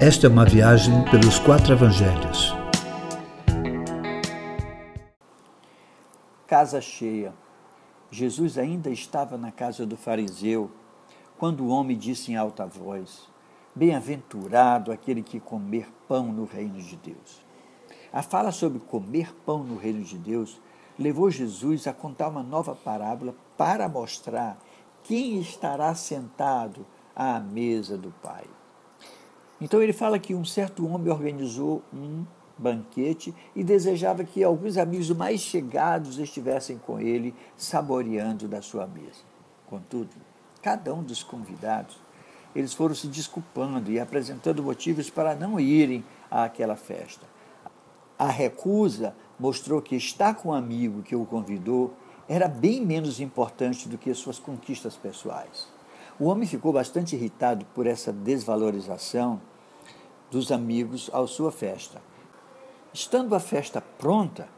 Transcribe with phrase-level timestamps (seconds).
[0.00, 2.54] Esta é uma viagem pelos quatro evangelhos.
[6.46, 7.34] Casa cheia.
[8.08, 10.70] Jesus ainda estava na casa do fariseu
[11.36, 13.28] quando o homem disse em alta voz:
[13.74, 17.44] Bem-aventurado aquele que comer pão no reino de Deus.
[18.12, 20.60] A fala sobre comer pão no reino de Deus
[20.96, 24.56] levou Jesus a contar uma nova parábola para mostrar
[25.02, 28.44] quem estará sentado à mesa do Pai.
[29.60, 32.24] Então ele fala que um certo homem organizou um
[32.56, 39.22] banquete e desejava que alguns amigos mais chegados estivessem com ele, saboreando da sua mesa.
[39.66, 40.10] Contudo,
[40.62, 41.98] cada um dos convidados,
[42.54, 47.26] eles foram se desculpando e apresentando motivos para não irem àquela festa.
[48.18, 51.94] A recusa mostrou que estar com um amigo que o convidou
[52.28, 55.68] era bem menos importante do que suas conquistas pessoais.
[56.20, 59.40] O homem ficou bastante irritado por essa desvalorização
[60.30, 62.02] dos amigos à sua festa.
[62.92, 64.48] Estando a festa pronta,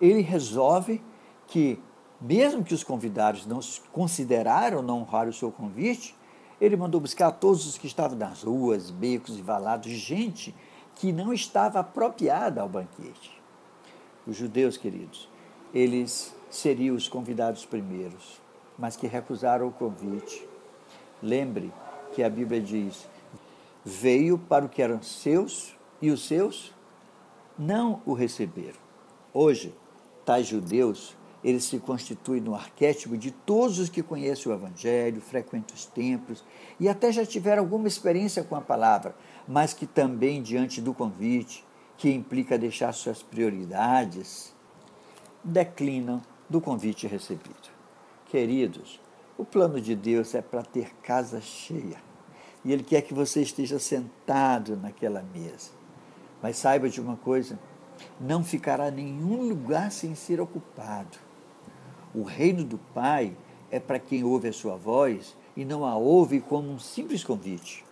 [0.00, 1.02] ele resolve
[1.46, 1.78] que,
[2.18, 3.60] mesmo que os convidados não
[3.92, 6.16] consideraram não honrar o seu convite,
[6.58, 10.54] ele mandou buscar todos os que estavam nas ruas, becos e valados, gente
[10.94, 13.38] que não estava apropriada ao banquete.
[14.26, 15.28] Os judeus, queridos,
[15.74, 18.40] eles seriam os convidados primeiros,
[18.78, 20.48] mas que recusaram o convite.
[21.22, 21.72] Lembre
[22.12, 23.08] que a Bíblia diz:
[23.84, 26.74] veio para o que eram seus e os seus
[27.58, 28.78] não o receberam.
[29.32, 29.74] Hoje,
[30.24, 35.74] tais judeus, eles se constituem no arquétipo de todos os que conhecem o Evangelho, frequentam
[35.74, 36.44] os templos
[36.78, 39.14] e até já tiveram alguma experiência com a palavra,
[39.46, 41.64] mas que também, diante do convite,
[41.96, 44.54] que implica deixar suas prioridades,
[45.44, 47.70] declinam do convite recebido.
[48.26, 49.00] Queridos,
[49.40, 51.96] o plano de Deus é para ter casa cheia
[52.62, 55.70] e Ele quer que você esteja sentado naquela mesa.
[56.42, 57.58] Mas saiba de uma coisa:
[58.20, 61.16] não ficará nenhum lugar sem ser ocupado.
[62.14, 63.34] O reino do Pai
[63.70, 67.82] é para quem ouve a sua voz e não a ouve como um simples convite,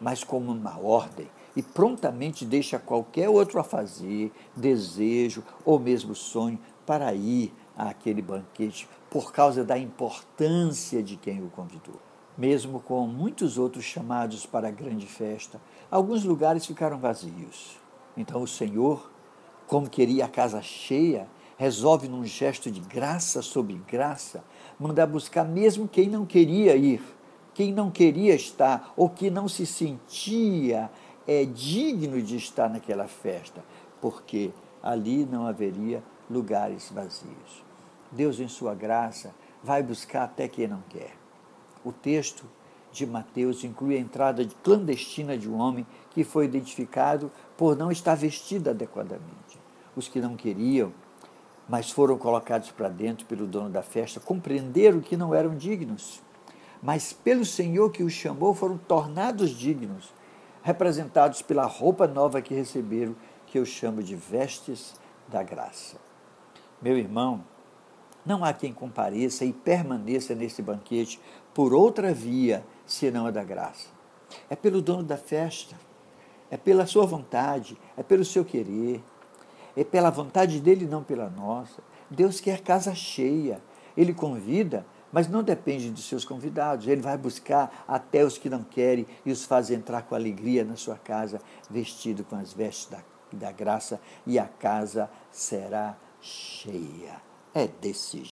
[0.00, 6.58] mas como uma ordem e prontamente deixa qualquer outro a fazer, desejo ou mesmo sonho
[6.84, 12.00] para ir àquele banquete por causa da importância de quem o convidou.
[12.38, 15.60] Mesmo com muitos outros chamados para a grande festa,
[15.90, 17.76] alguns lugares ficaram vazios.
[18.16, 19.10] Então o Senhor,
[19.66, 24.42] como queria a casa cheia, resolve num gesto de graça sobre graça,
[24.78, 27.02] mandar buscar mesmo quem não queria ir,
[27.52, 30.90] quem não queria estar ou que não se sentia
[31.26, 33.62] é digno de estar naquela festa,
[34.00, 34.50] porque
[34.82, 37.64] ali não haveria lugares vazios.
[38.12, 41.16] Deus, em sua graça, vai buscar até quem não quer.
[41.84, 42.44] O texto
[42.92, 48.14] de Mateus inclui a entrada clandestina de um homem que foi identificado por não estar
[48.14, 49.58] vestido adequadamente.
[49.94, 50.92] Os que não queriam,
[51.68, 56.20] mas foram colocados para dentro pelo dono da festa, compreenderam que não eram dignos.
[56.82, 60.12] Mas pelo Senhor que os chamou, foram tornados dignos,
[60.62, 63.14] representados pela roupa nova que receberam,
[63.46, 64.94] que eu chamo de vestes
[65.28, 66.09] da graça.
[66.82, 67.44] Meu irmão,
[68.24, 71.20] não há quem compareça e permaneça nesse banquete
[71.52, 73.88] por outra via senão a da graça.
[74.48, 75.76] É pelo dono da festa,
[76.50, 79.02] é pela sua vontade, é pelo seu querer,
[79.76, 81.82] é pela vontade dele, não pela nossa.
[82.10, 83.60] Deus quer casa cheia.
[83.96, 86.86] Ele convida, mas não depende dos seus convidados.
[86.86, 90.76] Ele vai buscar até os que não querem e os faz entrar com alegria na
[90.76, 93.00] sua casa, vestido com as vestes da,
[93.32, 97.22] da graça, e a casa será cheia.
[97.52, 98.24] É desse